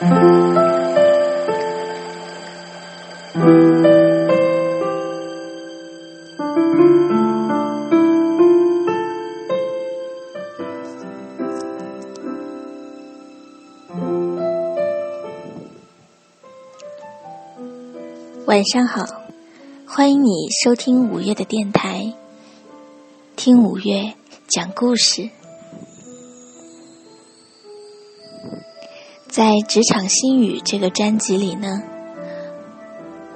[0.00, 0.08] 晚
[18.64, 19.04] 上好，
[19.86, 22.14] 欢迎你收听五月的电台，
[23.36, 24.14] 听五月
[24.48, 25.28] 讲故事。
[29.40, 31.82] 在《职场心语》这个专辑里呢，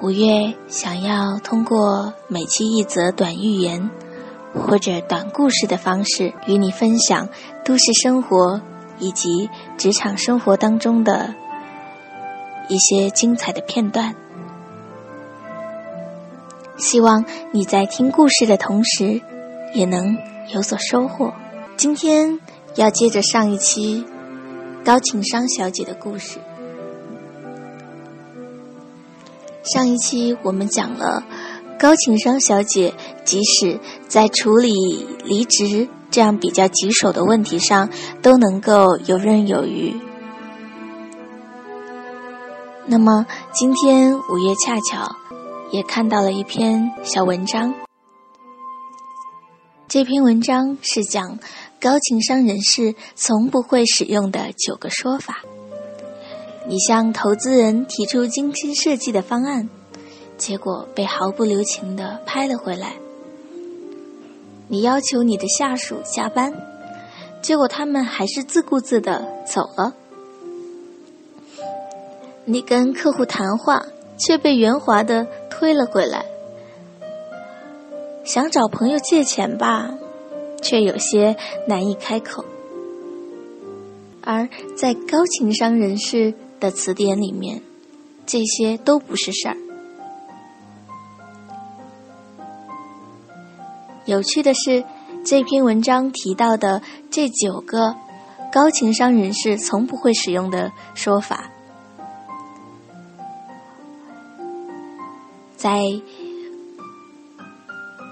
[0.03, 3.89] 五月想要通过每期一则短寓言
[4.53, 7.31] 或者短故事的方式，与你分享
[7.65, 8.61] 都市生活
[8.99, 9.49] 以及
[9.79, 11.35] 职场生活当中的
[12.69, 14.15] 一些精彩的片段。
[16.77, 19.23] 希望你在听故事的同时，
[19.73, 20.19] 也能
[20.53, 21.33] 有所收获。
[21.79, 22.39] 今天
[22.75, 24.05] 要接着上一期
[24.85, 26.39] 高情商小姐的故事。
[29.63, 31.25] 上一期我们讲了
[31.79, 32.93] 高情商小姐，
[33.25, 34.73] 即使在处理
[35.25, 37.89] 离职这样比较棘手的问题上，
[38.21, 39.99] 都能够游刃有余。
[42.87, 45.17] 那么今天五月恰巧。
[45.71, 47.75] 也看到了一篇小文章。
[49.89, 51.41] 这篇文章是讲
[51.85, 55.45] 高情商人士从不会使用的九个说法。
[56.67, 59.69] 你向投资人提出精心设计的方案，
[60.39, 62.95] 结果被毫不留情的拍了回来。
[64.67, 66.55] 你要求你的下属加班，
[67.43, 69.93] 结果他们还是自顾自的走了。
[72.47, 73.85] 你跟客户谈话，
[74.17, 75.27] 却被圆滑的。
[75.51, 76.25] 推了回来，
[78.25, 79.95] 想找朋友借钱吧，
[80.65, 81.37] 却有些
[81.69, 82.45] 难以开口。
[84.23, 87.61] 而在高情商人士的词典里面，
[88.25, 89.57] 这些都不是事儿。
[94.07, 94.83] 有趣的是，
[95.25, 97.95] 这篇文章提到的这九个
[98.51, 101.51] 高情商人士从不会使用的说法。
[105.57, 105.83] 在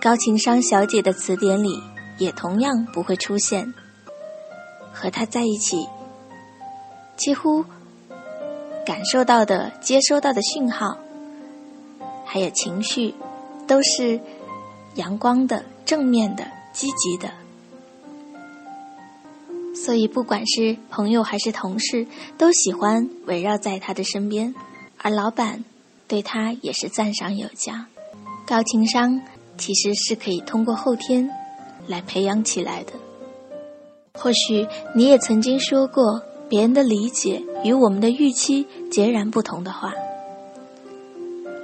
[0.00, 1.78] 高情商小姐的词典里，
[2.22, 3.74] 也同样不会出现。
[4.92, 5.86] 和他在一起，
[7.16, 7.64] 几乎
[8.86, 10.96] 感受到的、接收到的讯号，
[12.24, 13.14] 还有情绪，
[13.66, 14.20] 都是
[14.94, 17.30] 阳光的、正面的、积极的。
[19.74, 22.06] 所以，不管是朋友还是同事，
[22.38, 24.54] 都喜欢围绕在他的身边。
[24.98, 25.64] 而老板。
[26.08, 27.86] 对他也是赞赏有加，
[28.44, 29.18] 高情商
[29.56, 31.30] 其实是可以通过后天
[31.86, 32.92] 来培养起来的。
[34.14, 39.92] 或许你也曾经说过别人的理解与我们的预期截然不同的话，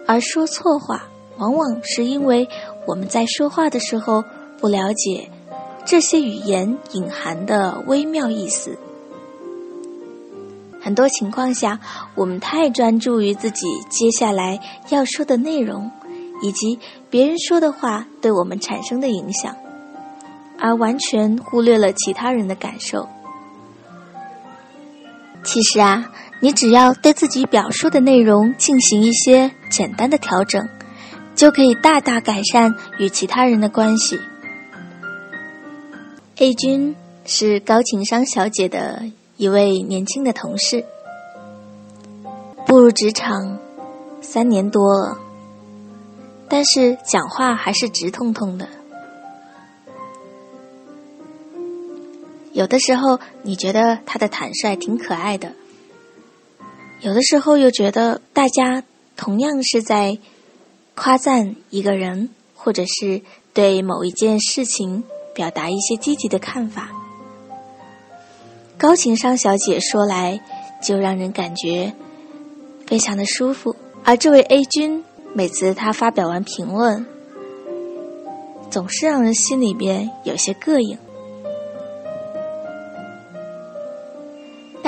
[0.06, 2.48] 而说错话，往往是因为
[2.86, 4.24] 我们在说话的时候
[4.58, 5.30] 不了解
[5.84, 8.78] 这些语言隐含的微妙意思。
[10.80, 11.78] 很多情况下，
[12.14, 14.58] 我们太专注于自己接下来
[14.88, 15.90] 要说的内容，
[16.42, 16.78] 以及
[17.10, 19.54] 别人说的话对我们产生的影响，
[20.58, 23.08] 而完全忽略了其他人的感受。
[25.44, 26.10] 其实啊，
[26.40, 30.68] 你只要对自己表述的内容进行一些简单的调整，
[31.34, 34.18] 就可以大大改善与其他人的关系。
[36.36, 36.94] A 君
[37.24, 39.02] 是高情商小姐的。
[39.38, 40.84] 一位年轻的同事
[42.66, 43.56] 步入职场
[44.20, 45.16] 三年多了，
[46.48, 48.68] 但是讲话还是直痛痛的。
[52.58, 55.52] 有的时候你觉得他的坦率挺可爱的，
[57.00, 58.82] 有的时候又觉得大家
[59.16, 60.18] 同样是在
[60.96, 63.22] 夸赞一个人，或者是
[63.54, 65.04] 对某一件事情
[65.36, 66.88] 表达一些积极的看法。
[68.76, 70.40] 高情商小姐说来，
[70.82, 71.92] 就让人感觉
[72.88, 73.76] 非常的舒服。
[74.02, 77.06] 而这位 A 君，每次他发表完评论，
[78.68, 80.98] 总是让人心里边有些膈应。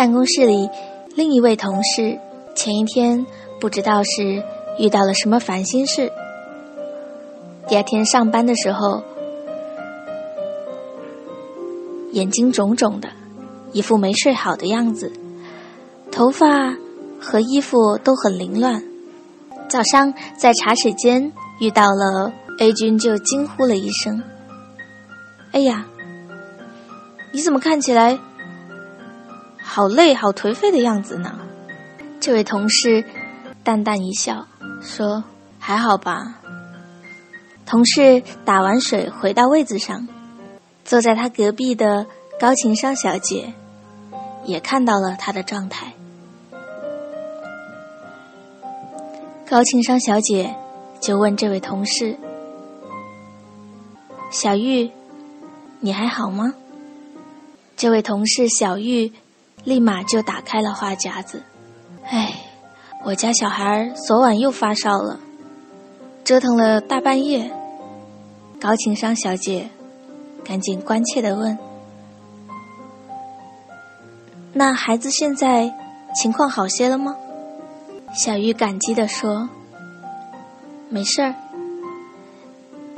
[0.00, 0.70] 办公室里，
[1.14, 2.18] 另一位同事
[2.54, 3.26] 前一天
[3.60, 4.42] 不知道是
[4.78, 6.10] 遇到了什么烦心事，
[7.68, 9.02] 第二天上班的时候，
[12.12, 13.10] 眼睛肿肿的。
[13.72, 15.12] 一副没睡好的样子，
[16.10, 16.74] 头发
[17.20, 18.82] 和衣服都很凌乱。
[19.68, 21.30] 早上在茶水间
[21.60, 24.22] 遇到了 A 君，就惊呼了一声
[25.52, 25.84] ：“哎呀，
[27.32, 28.18] 你怎么看起来
[29.72, 31.38] 好累、好颓废的样子呢？”
[32.18, 33.04] 这位同事
[33.62, 34.44] 淡淡一笑，
[34.82, 35.22] 说
[35.60, 36.40] ：“还好吧。”
[37.64, 40.08] 同事打完水回到位子上，
[40.84, 42.04] 坐在他隔壁的
[42.40, 43.54] 高情商小姐
[44.44, 45.92] 也看到了他的状态。
[49.48, 50.52] 高情商小姐
[51.00, 52.18] 就问这位同事
[54.32, 54.90] ：“小玉，
[55.78, 56.54] 你还好吗？”
[57.78, 59.12] 这位同事小玉
[59.64, 61.42] 立马就打开了话匣子
[62.04, 62.34] ：“哎，
[63.04, 65.18] 我家小孩昨晚又发烧了，
[66.24, 67.50] 折腾了大半夜。”
[68.60, 69.70] 高情商小姐，
[70.44, 71.58] 赶紧关切的问
[74.52, 75.72] ：“那孩子现在
[76.14, 77.16] 情况好些了吗？”
[78.12, 79.48] 小玉感激的说
[80.90, 81.34] ：“没事儿，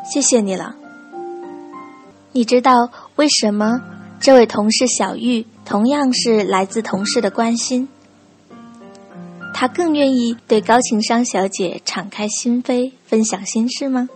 [0.05, 0.75] 谢谢你了。
[2.32, 2.73] 你知道
[3.17, 3.79] 为什么
[4.22, 7.88] 这位同事小玉同样是来自同事的关心，
[9.52, 14.08] 她更愿意对高情商小姐敞开心扉，分享心事吗？”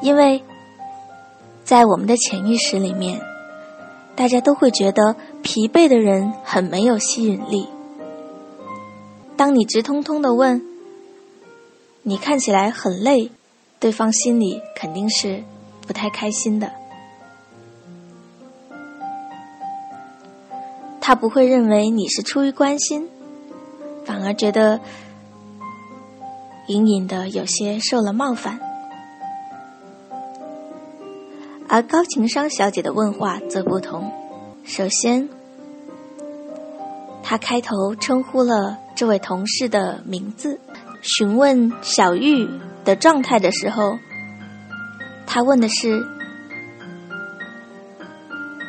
[0.00, 0.42] 因为，
[1.64, 3.20] 在我们的潜意识里面，
[4.16, 7.68] 大家都会觉得疲惫的人很没有吸引力。
[9.36, 10.64] 当你直通通的问，
[12.02, 13.30] 你看起来很累，
[13.78, 15.44] 对方心里肯定是
[15.86, 16.72] 不太开心的。
[21.04, 23.08] 他不会认为你是出于关心，
[24.04, 24.80] 反而觉得
[26.68, 28.60] 隐隐的有些受了冒犯。
[31.68, 34.12] 而高情商小姐的问话则不同。
[34.62, 35.28] 首先，
[37.24, 40.60] 她开头称呼了这位同事的名字，
[41.00, 42.48] 询问小玉
[42.84, 43.98] 的状态的时候，
[45.26, 46.06] 她问的是：“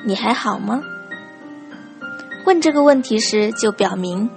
[0.04, 0.82] 你还好吗？”
[2.46, 4.30] 问这个问题时，就表明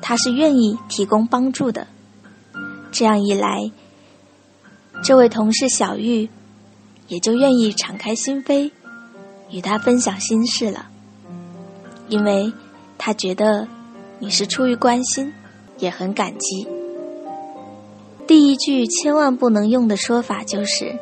[0.00, 1.86] 他是愿意提供帮助的。
[2.90, 3.70] 这样一来，
[5.02, 6.28] 这位同事小玉。
[7.08, 8.68] 也就愿意敞开心扉，
[9.52, 10.88] 与他分享心事了，
[12.08, 12.52] 因为
[12.98, 13.68] 他觉得
[14.18, 15.32] 你是出于关心，
[15.78, 16.66] 也很感激。
[18.26, 20.98] 第一句千万不能用的说法就是：“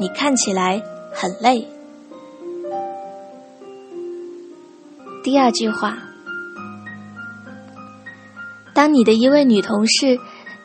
[0.00, 1.68] 你看起来很累。”
[5.26, 5.98] 第二句话，
[8.72, 10.20] 当你的一位女同事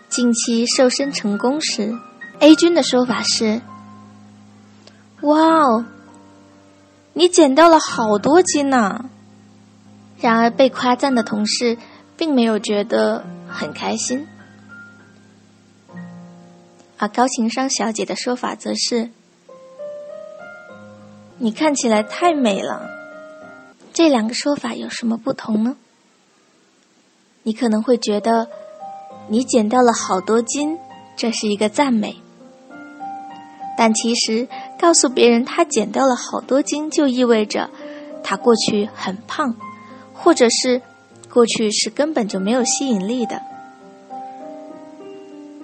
[0.07, 1.97] 近期瘦身成功时
[2.37, 3.59] ，A 君的说法是。
[5.21, 5.85] 哇哦，
[7.13, 9.09] 你减掉了好多斤呢！
[10.19, 11.79] 然而被夸赞的同事
[12.15, 14.27] 并没有觉得很开心，
[16.99, 19.09] 而高情商小姐的说法则是
[21.41, 22.87] ：“你看起来太美了。”
[23.93, 25.75] 这两个说法有什么不同呢？
[27.43, 28.47] 你可能会觉得
[29.27, 30.77] 你减掉了好多斤，
[31.15, 32.15] 这是一个赞美，
[33.77, 34.47] 但其实。
[34.81, 37.69] 告诉别人他减掉了好多斤，就意味着
[38.23, 39.55] 他过去很胖，
[40.11, 40.81] 或者是
[41.31, 43.39] 过去是根本就没有吸引力的。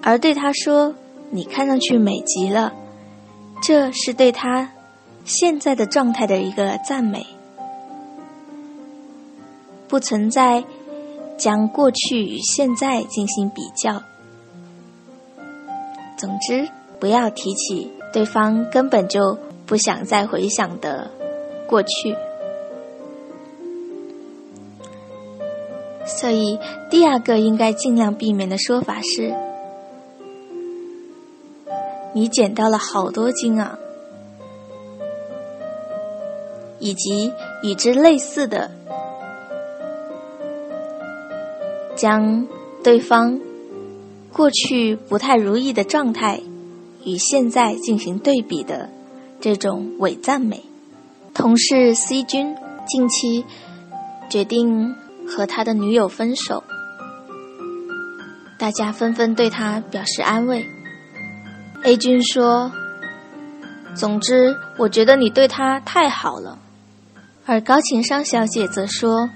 [0.03, 0.93] 而对他说
[1.33, 2.71] ：“你看上去美极了。”
[3.59, 4.69] 这是对他
[5.25, 7.25] 现在的状态的一个赞美，
[9.87, 10.63] 不存在
[11.37, 14.01] 将过去与现在进行比较。
[16.17, 16.67] 总之，
[16.99, 17.91] 不要提起。
[18.13, 21.11] 对方根本就不想再回想的
[21.67, 22.15] 过去，
[26.05, 26.57] 所以
[26.89, 29.35] 第二个应该尽量避免的说法是
[32.15, 33.77] ：“你减到了好多斤啊！”
[36.79, 38.71] 以及与之类似的，
[41.97, 42.47] 将
[42.81, 43.37] 对方
[44.31, 46.39] 过去不太如意的状态。
[47.05, 48.89] 与现在进行对比的
[49.39, 50.61] 这种伪赞美，
[51.33, 52.53] 同事 C 君
[52.85, 53.45] 近期
[54.29, 54.93] 决定
[55.25, 56.61] 和他的女友分手，
[58.59, 60.65] 大家纷纷对他表示安慰。
[61.83, 62.69] A 君说
[63.95, 66.59] ：“总之，我觉得你对他太好了。”
[67.45, 69.29] 而高情商小姐则说：“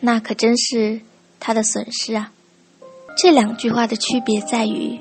[0.00, 1.00] 那可真是
[1.40, 2.32] 他的损失啊。”
[3.16, 4.98] 这两句话的区别在于。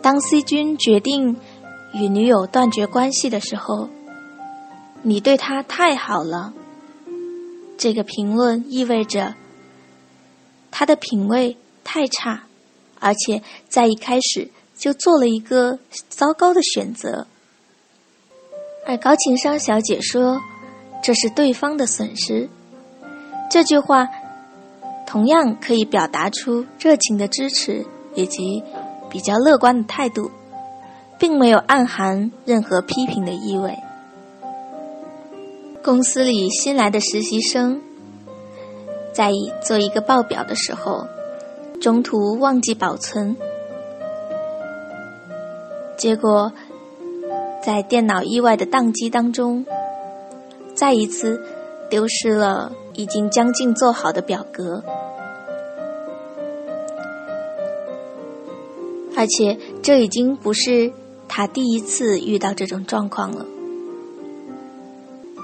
[0.00, 1.36] 当 C 君决定
[1.94, 3.88] 与女友断绝关系的时候，
[5.02, 6.52] 你对他太好了。
[7.78, 9.34] 这个评论意味着
[10.70, 12.44] 他的品味太差，
[13.00, 17.26] 而且在一开始就做了一个糟糕的选择。
[18.86, 20.40] 而高情商小姐说
[21.02, 22.48] ：“这是对方的损失。
[23.52, 24.08] 这句话
[25.06, 28.64] 同样可以表达出热情的支持以及
[29.10, 30.30] 比较乐观的态度，
[31.18, 33.76] 并没有暗含任何批评的意味。
[35.84, 37.82] 公司里新来的实习生
[39.12, 39.30] 在
[39.62, 41.06] 做一个报表的时候，
[41.78, 43.36] 中途忘记保存，
[45.98, 46.50] 结果
[47.62, 49.66] 在电脑意外的宕机当中，
[50.74, 51.44] 再一次
[51.90, 52.72] 丢失了。
[52.94, 54.82] 已经将近做好的表格，
[59.16, 60.92] 而且这已经不是
[61.28, 63.46] 他第一次遇到这种状况了。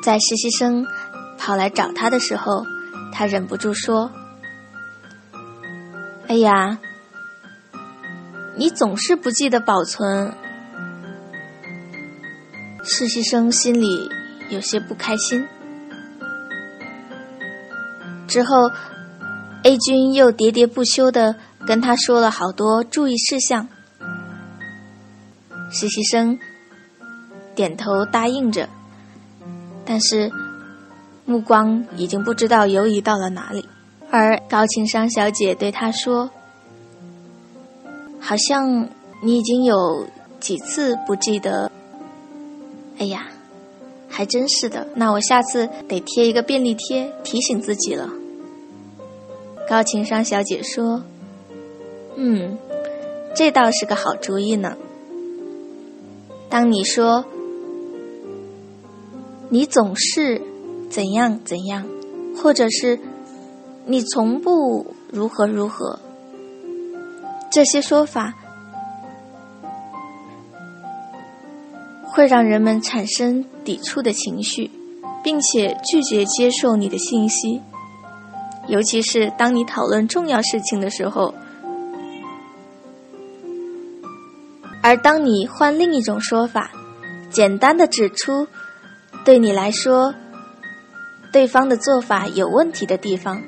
[0.03, 0.87] 在实习生
[1.39, 2.65] 跑来找他的时候，
[3.13, 4.11] 他忍不住说
[6.29, 6.79] ：“哎呀，
[8.57, 10.33] 你总是不记得保存。”
[12.85, 14.11] 实习生心里
[14.51, 15.47] 有些不开心。
[18.29, 18.71] 之后
[19.65, 21.35] ，A 君又喋喋不休的
[21.67, 23.67] 跟他说了好多注意事项。
[25.71, 26.39] 实习生
[27.55, 28.69] 点头答应着，
[29.85, 30.31] 但是
[31.25, 33.67] 目光已经不知道游移到了哪里。
[34.11, 36.31] 而高情商小姐对他说
[38.21, 38.89] ：“好像
[39.23, 40.07] 你已经有
[40.41, 41.71] 几次不记得。”
[42.99, 43.27] 哎呀，
[44.09, 44.89] 还真是的。
[44.95, 48.09] 那我下次得贴一个便利贴提醒自己了。
[49.69, 51.03] 高情商小姐说
[52.17, 52.57] ：“嗯，
[53.35, 54.79] 这倒是个好主意呢。
[56.49, 57.23] 当你说
[59.51, 60.41] 你总是
[60.89, 61.87] 怎样怎样，
[62.35, 62.99] 或者是
[63.85, 65.99] 你从不如何如何，
[67.51, 68.33] 这些说法
[72.05, 74.71] 会让人们产生抵触的情绪，
[75.23, 77.61] 并且拒绝接受你的信息。”
[78.69, 81.35] 尤其是当你讨论重要事情的时候，
[84.83, 86.71] 而当你换另一种说法，
[87.31, 88.47] 简单的指出
[89.25, 90.15] 对你来说
[91.33, 93.43] 对方的做法有问题的地方，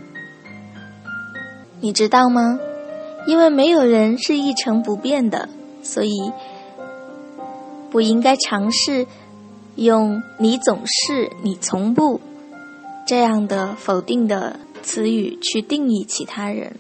[1.81, 2.59] 你知道吗？
[3.27, 5.49] 因为没有人是一成不变的，
[5.83, 6.33] 所以
[7.91, 9.07] 不应该尝试
[9.77, 12.19] 用“你总是”“你从不”
[13.07, 14.59] 这样的否定的。
[14.83, 16.77] 词语去定义其他人，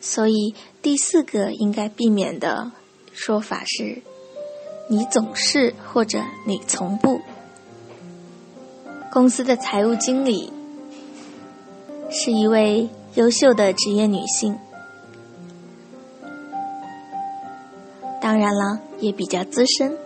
[0.00, 2.70] 所以第四个应该避免的
[3.12, 4.02] 说法是：
[4.88, 7.20] 你总是或者你从不。
[9.10, 10.52] 公司的财务经理
[12.10, 14.58] 是一位优秀的职业女性，
[18.20, 19.96] 当然了，也比较资深，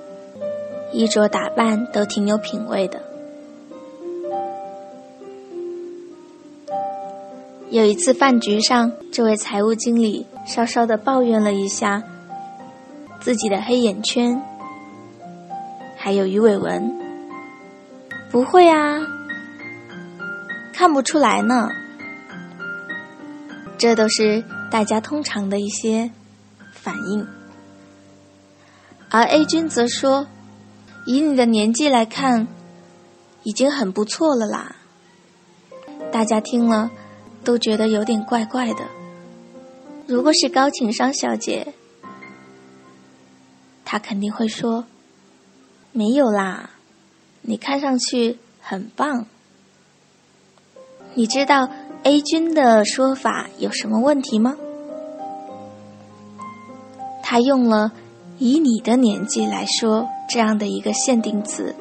[0.92, 3.07] 衣着打扮都挺有品味的。
[7.70, 12.02] 有一次饭局上，这位财务经理稍稍的抱怨了一下
[13.20, 14.42] 自己的黑眼圈，
[15.94, 16.98] 还有鱼尾纹。
[18.30, 18.98] 不会啊，
[20.72, 21.68] 看不出来呢。
[23.76, 26.10] 这都是大家通常的一些
[26.72, 27.26] 反应。
[29.10, 30.26] 而 A 君则说
[31.04, 32.48] ：“以你的年纪来看，
[33.42, 34.76] 已经很不错了啦。”
[36.10, 36.90] 大家听了。
[37.48, 38.84] 都觉得有点怪怪的。
[40.06, 41.72] 如果是高情商小姐，
[43.86, 44.84] 她肯定会说
[45.92, 46.68] ：“没有啦，
[47.40, 49.24] 你看上去很棒。”
[51.16, 51.70] 你知道
[52.02, 54.54] A 君的说法有什么问题吗？
[57.22, 57.92] 他用了
[58.38, 61.74] “以你的年纪来说”这样的一个限定词。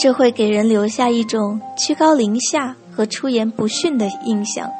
[0.00, 4.70] 这会给人留下一种居高临下和出言不逊的印象，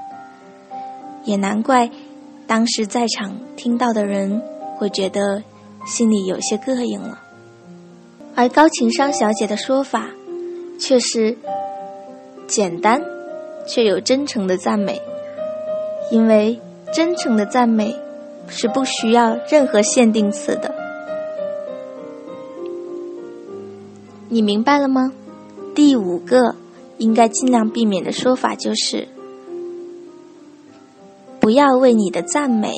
[1.25, 1.91] 也难怪
[2.47, 4.41] 当时在场听到的人
[4.79, 5.43] 会觉得
[5.85, 7.21] 心里有些膈应了。
[8.35, 10.09] 而高情商小姐的说法
[10.81, 11.37] 却是
[12.47, 13.03] 简单
[13.67, 15.03] 却有真诚的赞美，
[16.11, 16.59] 因为
[16.95, 17.95] 真诚的赞美
[18.49, 20.80] 是不需要任何限定词的。
[24.33, 25.13] 你明白了吗？
[25.75, 26.55] 第五个
[26.99, 29.09] 应该尽量避免的说法就是：
[31.41, 32.73] 不要为你的赞美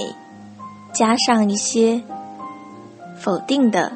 [0.94, 2.02] 加上一些
[3.18, 3.92] 否定的，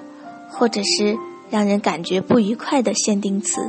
[0.51, 1.17] 或者是
[1.49, 3.63] 让人感觉不愉快的限定词。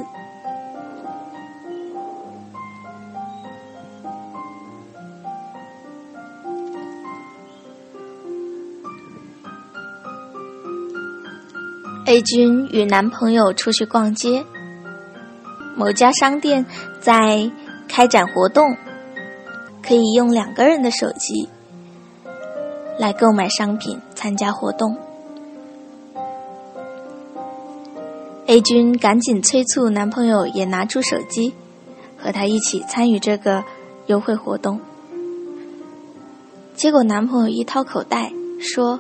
[12.18, 14.44] A 君与男朋友出去逛街，
[15.76, 16.66] 某家商店
[17.00, 17.52] 在
[17.88, 18.76] 开展活动，
[19.84, 21.48] 可以用两个人的手机
[22.98, 24.98] 来购买商品，参加活动。
[28.48, 31.54] A 君赶紧催促男朋友也拿出手机，
[32.18, 33.64] 和他一起参与这个
[34.08, 34.82] 优惠活动。
[36.74, 39.00] 结果男朋友一掏口袋说：“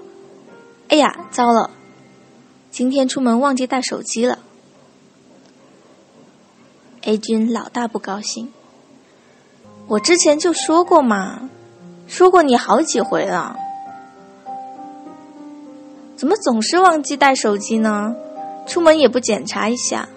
[0.89, 1.71] 哎呀，糟了！
[2.77, 4.37] 今天出门忘记带手机了。
[7.01, 8.53] ”A 君老大不高兴。
[9.87, 11.49] 我之前就说过嘛，
[12.05, 13.57] 说过你好几回了，
[16.15, 18.15] 怎么总是忘记带手机呢？
[18.67, 20.07] 出门也不检查一下。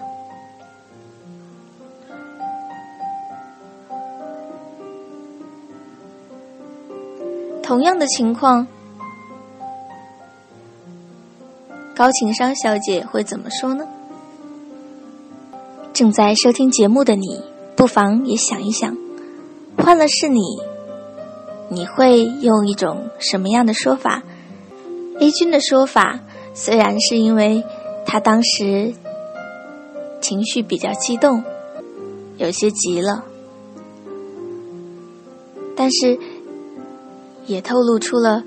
[7.63, 8.67] 同样的情况，
[12.01, 13.85] 高情商小姐会怎么说呢？
[15.93, 17.39] 正在收听节目的你，
[17.75, 18.97] 不妨也想一想，
[19.77, 20.41] 换了是你，
[21.69, 24.23] 你会用一种什么样的说法
[25.19, 26.19] ？A 君的说法
[26.55, 27.63] 虽然是因为。
[28.03, 28.93] 他当时
[30.19, 31.43] 情绪比较激动，
[32.37, 33.23] 有些急了，
[35.77, 36.17] 但是
[37.45, 38.43] 也透露出了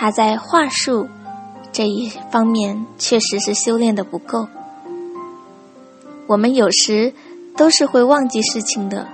[0.00, 1.06] 他在话术
[1.72, 4.48] 这一方面确实是修炼的不够。
[6.26, 7.12] 我们有时
[7.54, 9.06] 都是会忘记事情的，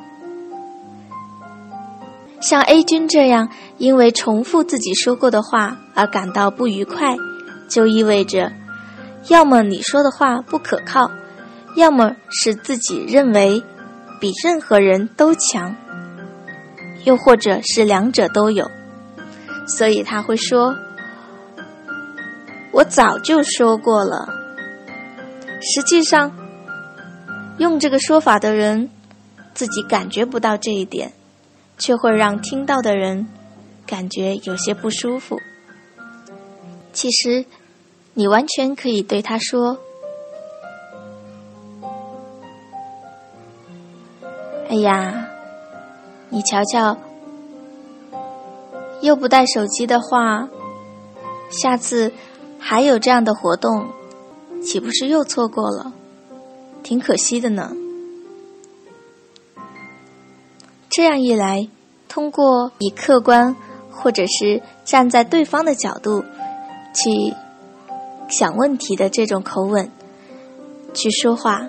[2.40, 7.16] 像 A 君这样，因为重复自己说过的话而感到不愉快。
[7.68, 8.52] 就意味着，
[9.26, 11.10] 要么你说的话不可靠，
[11.74, 13.60] 要么是自己认为
[14.20, 15.74] 比任何人都强，
[17.02, 18.70] 又或者是两者都有。
[19.66, 20.76] 所以他会说
[22.72, 24.28] ：“我早就说过了。”
[25.60, 26.32] 实际上，
[27.58, 28.88] 用这个说法的人
[29.54, 31.12] 自己感觉不到这一点，
[31.78, 33.26] 却会让听到的人
[33.86, 35.40] 感觉有些不舒服。
[36.92, 37.44] 其实，
[38.14, 39.78] 你完全可以对他说
[44.68, 45.28] ：“哎呀，
[46.28, 46.96] 你瞧瞧，
[49.00, 50.48] 又不带手机的话，
[51.50, 52.12] 下次
[52.58, 53.88] 还有这样的活动，
[54.62, 55.92] 岂不是又错过了？
[56.82, 57.72] 挺可惜的呢。”
[60.88, 61.68] 这样一来，
[62.08, 63.54] 通过以客观
[63.90, 66.24] 或者是站在对方的角度。
[66.98, 67.34] 去
[68.26, 69.90] 想问题的这种口吻
[70.94, 71.68] 去说话，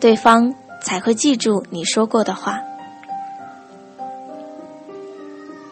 [0.00, 2.60] 对方才会记住你说过的话。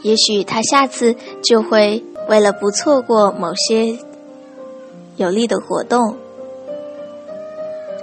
[0.04, 3.98] 也许他下次就会为了不错过某些
[5.16, 6.18] 有利的活动，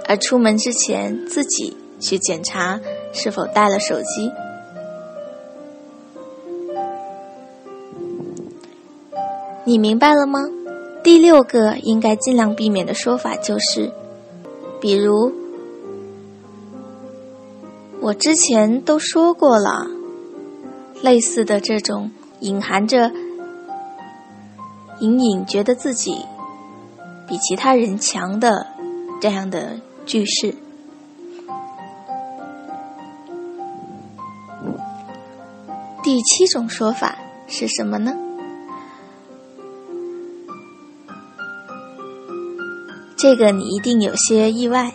[0.08, 2.80] 而出门之前自己去检查
[3.12, 4.32] 是否带了手机。
[9.64, 10.40] 你明白了吗？
[11.04, 13.92] 第六个应该尽量避免的说法就是，
[14.80, 15.32] 比如
[18.00, 19.86] 我之前都说过了，
[21.02, 22.10] 类似的这种
[22.40, 23.10] 隐含着
[25.00, 26.24] 隐隐觉得自己
[27.28, 28.66] 比其他人强的
[29.20, 30.54] 这样的句式。
[36.04, 38.14] 第七种说法是什么呢？
[43.16, 44.92] 这个你一定有些意外。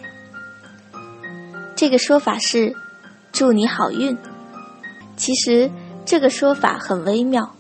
[1.75, 2.75] 这个说法是
[3.31, 4.17] “祝你好运”，
[5.15, 5.71] 其实
[6.07, 7.51] 这个说法很微妙。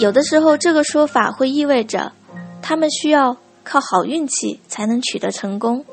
[0.00, 2.10] 有的时候，这个说法会意味着
[2.60, 5.84] 他们需要靠好运气才能取得成功，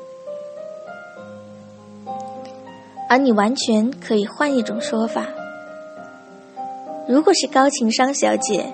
[3.08, 5.28] 而你完全可以换一种说法。
[7.08, 8.72] 如果是高情商小姐，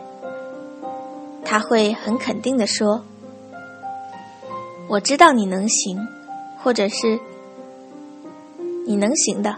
[1.45, 3.05] 她会很肯定的说。
[4.89, 6.09] 我知道你能行，
[6.59, 7.21] 或者是
[8.87, 9.57] 你能行的，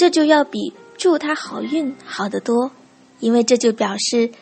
[0.00, 2.70] 这就要比祝他好运好得多，
[3.18, 4.32] 因为这就表示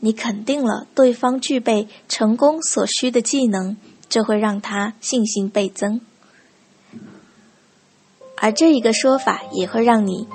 [0.00, 3.76] 你肯定了对方具备成功所需的技能，
[4.08, 6.00] 这会让他信心倍增，
[8.38, 10.26] 而这一个说法也会让你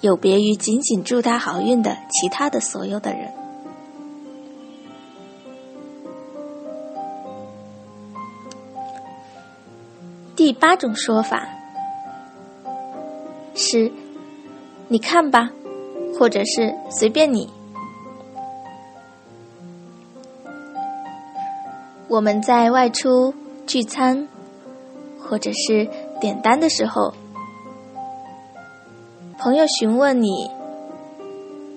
[0.00, 3.30] 有别于仅仅祝他好运的其他的所有的人。
[10.34, 11.46] 第八种说法
[13.58, 13.90] 是
[14.86, 15.50] 你看吧
[16.16, 17.50] 或者是随便你。
[22.08, 23.34] 我们在外出
[23.66, 24.28] 聚餐
[25.20, 25.86] 或者是
[26.20, 27.12] 点单的时候
[29.38, 30.48] 朋友询问你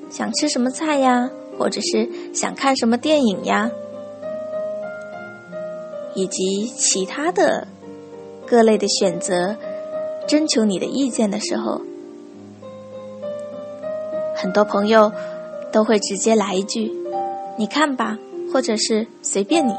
[0.10, 3.70] 想吃什么菜呀或者是想看什么电影呀
[6.13, 7.67] 以及其他的
[8.46, 9.58] 各类的选择
[10.27, 11.81] 征求你的意见的时候，
[14.36, 15.12] 很多朋友
[15.71, 16.91] 都会直接来一句
[17.57, 18.17] ：“你看吧。”
[18.53, 19.73] 或者是随便你，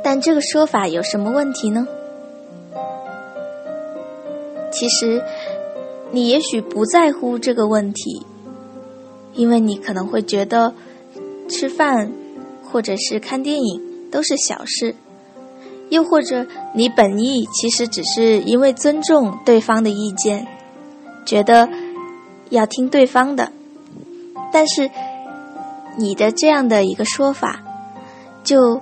[0.00, 1.88] 但这个说法有什么问题呢？
[4.70, 5.20] 其实，
[6.12, 8.24] 你也许不在乎这个问题，
[9.32, 10.72] 因为你可能会觉得
[11.48, 12.12] 吃饭
[12.62, 14.94] 或者是看电影都是小事，
[15.90, 20.46] 又或者你本意其实只是因为尊重对方的意见，
[21.24, 21.68] 觉得
[22.50, 23.52] 要听对方的。
[24.52, 24.90] 但是，
[25.96, 27.60] 你的这样的一个说法，
[28.42, 28.80] 就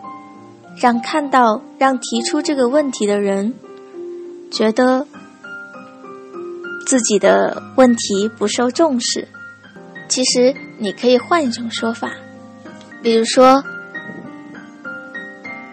[0.80, 3.54] 让看到、让提出这个问题的人
[4.50, 5.06] 觉得
[6.86, 9.28] 自己的问题不受重视。
[10.08, 12.12] 其实，你可以换一种说法，
[13.02, 13.64] 比如说：“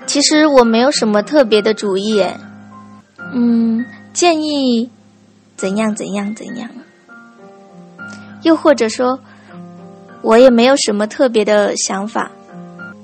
[0.09, 2.25] 其实我没有什么特别的主意，
[3.31, 4.89] 嗯，建议
[5.55, 6.67] 怎样怎样怎样。”
[8.41, 9.19] 又或者说。
[10.21, 12.29] 我也没有什么特别的想法，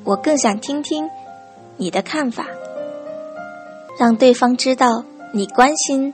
[0.04, 1.10] 我更想听听
[1.78, 2.46] 你的看法，
[3.98, 6.14] 让对方知道你关心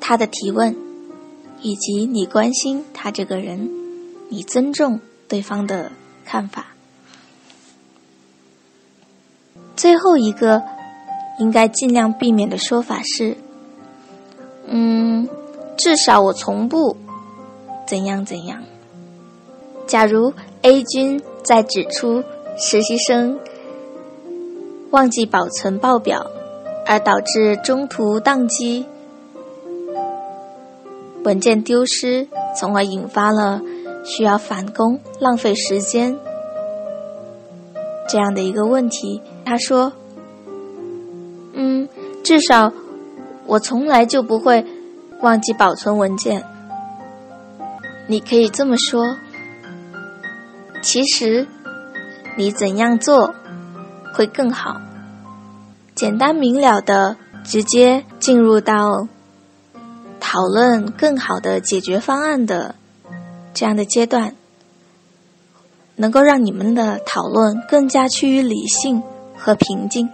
[0.00, 0.76] 他的提问，
[1.60, 3.68] 以及你关心他这个人，
[4.28, 5.90] 你尊重对方的
[6.24, 6.73] 看法。
[9.76, 10.62] 最后一个
[11.38, 13.36] 应该尽量避免的说法是：
[14.66, 15.28] 嗯，
[15.76, 16.96] 至少我从不
[17.86, 18.62] 怎样怎样。
[19.86, 20.32] 假如
[20.62, 22.22] A 君在指出
[22.56, 23.38] 实习生
[24.90, 26.30] 忘记保存报表，
[26.86, 28.86] 而导致中途宕机、
[31.24, 33.60] 文件丢失，从而引发了
[34.04, 36.16] 需要返工、浪费时间
[38.08, 39.92] 这样的一个问题，他说
[41.54, 41.88] ：“嗯，
[42.22, 42.72] 至少
[43.46, 44.64] 我从来就不会
[45.20, 46.44] 忘记保存文件。”
[48.06, 49.16] 你可以这么说。
[50.82, 51.46] 其实，
[52.36, 53.34] 你怎样做
[54.12, 54.80] 会更好？
[55.94, 59.08] 简单明了的直接进入到
[60.20, 62.74] 讨论更好的解决方案的
[63.54, 64.34] 这样的阶段，
[65.96, 69.02] 能够让你们的讨论更加趋于理性
[69.36, 70.08] 和平静。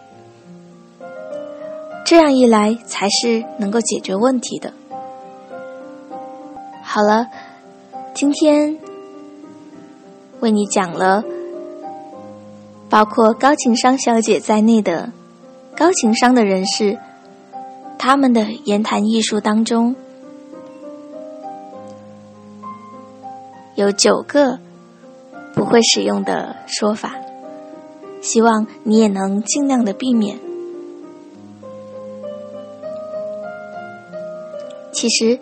[2.05, 4.73] 这样一来，才是能够解决问题的。
[6.83, 7.27] 好了，
[8.15, 8.79] 今天。
[10.41, 11.23] 为你讲了
[12.89, 15.13] 包括高情商小姐在内的
[15.77, 16.99] 高情商的人士，
[17.99, 19.95] 他们的言谈艺术当中
[23.75, 24.59] 有九个
[25.55, 27.15] 不会使用的说法，
[28.21, 30.39] 希望你也能尽量的避免。
[34.93, 35.39] 其实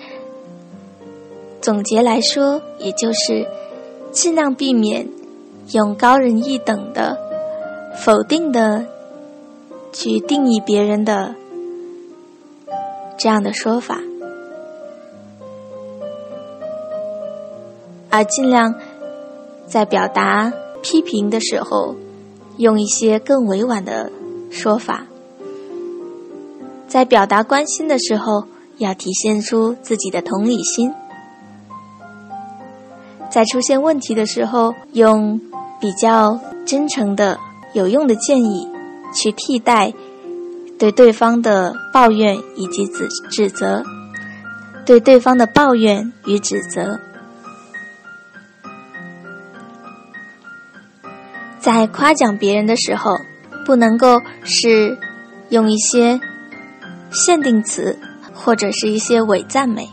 [1.61, 3.47] 总结来说，也就是。
[4.11, 5.07] 尽量避免
[5.73, 7.19] 用高人一等的、
[7.95, 8.87] 否定的
[9.93, 11.35] 去定义别人的
[13.19, 14.01] 这样的说法，
[18.09, 18.75] 而尽量
[19.69, 20.53] 在表达
[20.83, 21.95] 批评的时候
[22.57, 24.11] 用一些更委婉的
[24.51, 25.07] 说法，
[26.89, 28.45] 在表达关心的时候
[28.79, 30.93] 要体现出自己的同理心。
[33.31, 35.39] 在出现问题的时候，用
[35.79, 37.39] 比较真诚的、
[37.75, 38.67] 有用的建议
[39.15, 39.93] 去替代
[40.79, 43.83] 对对方的抱怨以及指指责，
[44.87, 46.99] 对对方的抱怨与指责，
[51.61, 53.17] 在夸奖别人的时候，
[53.67, 54.97] 不能够是
[55.51, 56.21] 用一些
[57.11, 57.99] 限定词
[58.33, 59.89] 或者是一些伪赞美。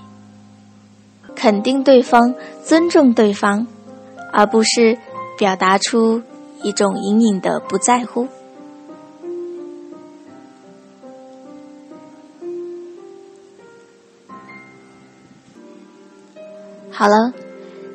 [1.35, 3.67] 肯定对方，尊重对方，
[4.31, 4.97] 而不是
[5.37, 6.21] 表达出
[6.63, 8.27] 一种隐隐的不在乎。
[16.89, 17.33] 好了，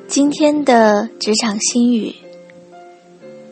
[0.06, 2.14] 今天的职场心语，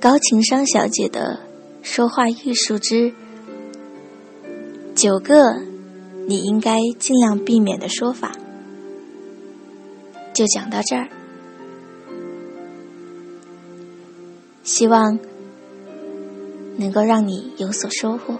[0.01, 1.41] 高情商小姐的
[1.83, 3.13] 说话艺术之
[4.95, 5.61] 九个
[6.29, 8.33] 你应该尽量避免的说法。
[10.33, 11.09] 就讲到这儿。
[14.63, 15.19] 希望
[16.77, 18.39] 能够让你有所收获。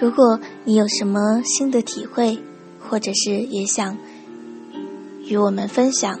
[0.00, 2.38] 如果你有什么新的体会，
[2.90, 3.96] 或者是也想
[5.24, 6.18] 与我们分享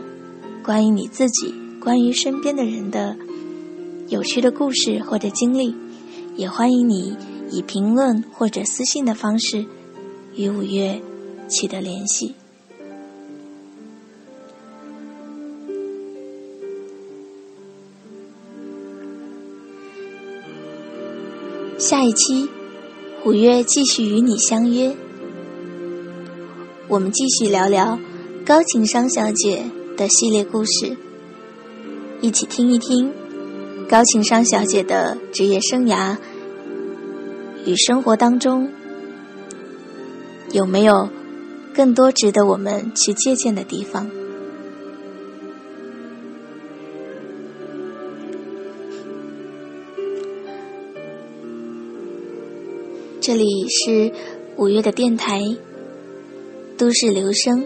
[0.62, 1.52] 关于你自己、
[1.82, 3.16] 关于身边的人的
[4.06, 5.74] 有趣的故事或者经历，
[6.36, 7.16] 也欢迎你
[7.50, 9.66] 以评论或者私信的方式
[10.36, 11.02] 与五月
[11.48, 12.36] 取得联系。
[21.78, 22.48] 下一期。
[23.22, 24.96] 五月继续与你相约，
[26.90, 27.96] 我们继续聊聊
[28.44, 29.62] 高情商小姐
[29.96, 30.96] 的系列故事，
[32.20, 33.14] 一起听一听
[33.88, 36.16] 高情商小姐的职业生涯
[37.64, 38.68] 与生活当中
[40.50, 41.08] 有没有
[41.72, 44.10] 更多值得我们去借鉴的地方。
[53.20, 54.12] 这里是
[54.56, 55.40] 五月的电台，
[56.80, 57.62] 都市留声，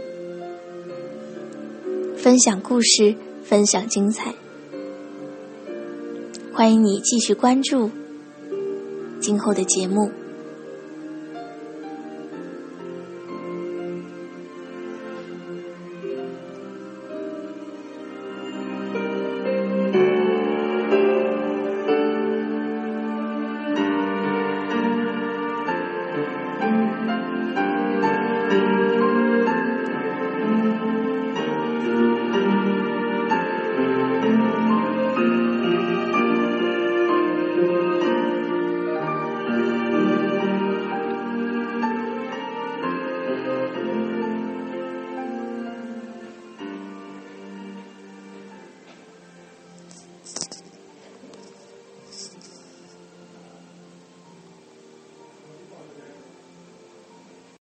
[2.17, 4.35] 分享故事，分享精彩。
[6.53, 7.93] 欢迎你继续关注
[9.21, 10.11] 今后的节目。